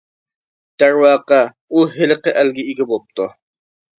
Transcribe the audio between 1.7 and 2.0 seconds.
ئۇ